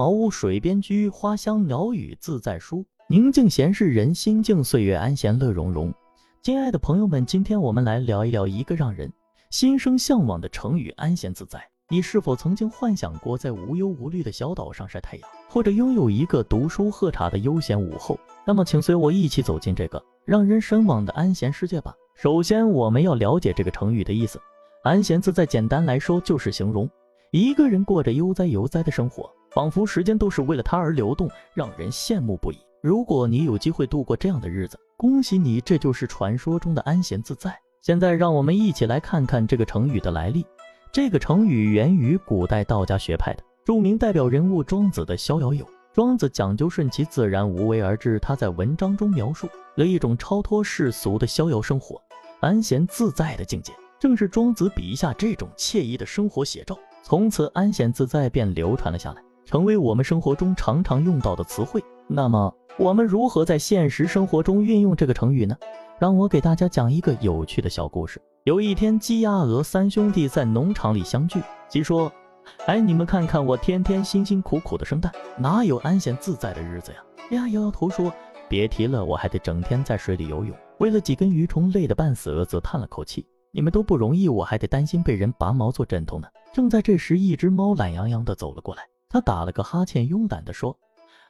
[0.00, 2.86] 茅屋水边居，花香鸟语自在舒。
[3.06, 5.92] 宁静闲适人心静，岁月安闲乐融融。
[6.42, 9.12] 亲爱的朋友们，今天我们来聊一聊一个让人
[9.50, 11.62] 心生向往的成语“安闲自在”。
[11.92, 18.18] 你是否曾经幻想过在无忧无虑的小岛上晒太阳，或者拥有一个读书喝茶的悠闲午后？
[18.46, 21.94] 那么，请随我一起走进这个让人神往的安闲世界吧。
[22.14, 24.40] 首先，我们要了解这个成语的意思。
[24.82, 26.88] 安闲自在，简单来说就是形容
[27.32, 32.56] 一个人过着悠哉悠哉的生活，仿佛时间都是为了他而流动，让人羡慕不已。
[32.82, 37.56] 如果你有机会度过这样的日子，恭喜你，这就是传说中的安闲自在。
[37.80, 40.44] 现在，让我们一起来看看这个成语的来历。
[40.90, 45.64] 这个成语源于古代道家学派的著名代表人物庄子的《逍遥游》。
[45.92, 52.00] 庄子讲究顺其自然、无为而治，他在文章中描述了一种超脱世俗的逍遥生活、
[52.40, 56.76] 安闲自在的境界，正是庄子笔下这种惬意的生活写照。
[57.02, 61.82] 从此，安闲自在便流传了下来，成为我们生活中常常用到的词汇。
[62.06, 65.56] 那么，我们如何在现实生活中运用这个成语呢？
[65.98, 68.20] 让我给大家讲一个有趣的小故事。
[68.44, 71.42] 有一天，鸡、鸭、鹅三兄弟在农场里相聚。
[71.68, 72.10] 鸡说
[72.66, 76.98] ：“哎，你们看看我天天辛辛苦苦的生蛋，哪有安闲自在的日子呀？”
[77.32, 78.12] 鸭摇摇头说
[78.48, 90.76] ：“别提了，我还得整天在水里游泳，为了几根鱼虫累得半死。”鹅则叹了口气：“你们都不容易，我还得担心被人拔毛做枕头呢。”正在这时，一只猫懒洋洋地走了过来，它打了个哈欠，慵懒地说：“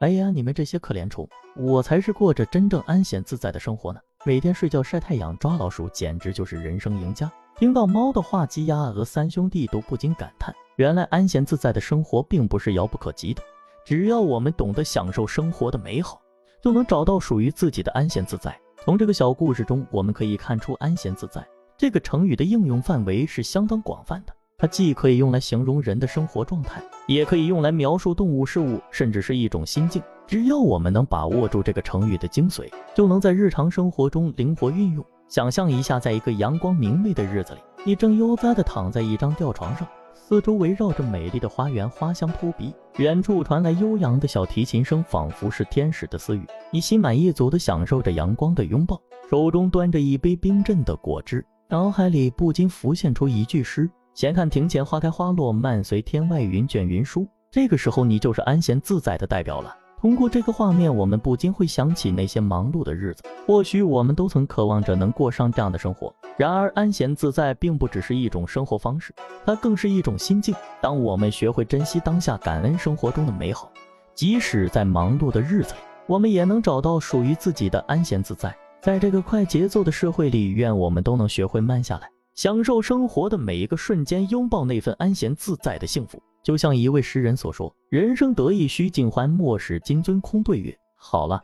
[0.00, 7.30] 哎呀，你们这些可怜虫，我才是过着真正安闲自在的生活呢。”每天睡觉、晒太阳、抓老鼠，简直就是人生赢家。
[7.56, 13.42] 听到猫的话，鸡、鸭、鹅三兄弟都不禁感叹：原来安闲自在的生活并不是遥不可及的，
[13.84, 16.22] 只要我们懂得享受生活的美好，
[16.62, 18.58] 就能找到属于自己的安闲自在。
[18.82, 21.46] 从这个小故事中，我们可以看出“安闲自在”
[21.76, 24.32] 这个成语的应用范围是相当广泛的。
[24.62, 30.00] 它既可以用来形容人的生活状态，也可以用来描述动物、事物，甚至是一种心境。
[30.24, 35.04] 只要我们能把握住这个成语的精髓，就能在日常生活中灵活运用。
[35.26, 39.84] 想象一下，在一个阳光明媚的日子里，你正悠哉地躺在一张吊床上，
[40.14, 46.46] 四周围绕着美丽的花园，花香扑鼻，远处传来悠扬的小提琴声，仿佛是天使的私语。
[46.70, 48.96] 你心满意足地享受着阳光的拥抱，
[49.28, 53.90] 手中端着一杯冰镇的果汁，脑海里不禁浮现出一句诗。
[54.14, 57.26] 闲看庭前花开花落，漫随天外云卷云舒。
[57.50, 59.74] 这个时候，你就是安闲自在的代表了。
[60.00, 63.22] 通过这个画面，我们不禁会想起那些忙碌的日子。
[63.46, 66.12] 或许我们都曾渴望着能过上这样的生活。
[66.36, 69.14] 然而，安闲自在并不只是一种生活方式，
[69.46, 70.54] 它更是一种心境。
[70.80, 73.70] 当我们学会珍惜当下，感恩生活中的美好，
[74.14, 78.54] 即使在忙碌的日子里，我们也能找到属于自己的安闲自在。
[78.80, 82.08] 在这个快节奏的社会里，愿我们都能学会慢下来。
[82.34, 86.22] 享受生活的每一个瞬间，拥抱那份安闲自在的幸福。
[86.42, 91.40] 就像一位诗人所说：“人生得意须尽欢，莫使金樽空对月。”好了，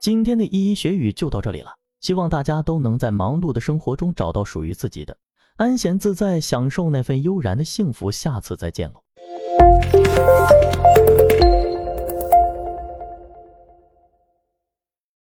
[0.00, 1.70] 今天的一一学语就到这里了。
[2.00, 5.16] 希望大家都能在忙碌的生活中找到属于自己的
[5.56, 8.10] 安闲自在，享受那份悠然的幸福。
[8.10, 9.02] 下次再见喽。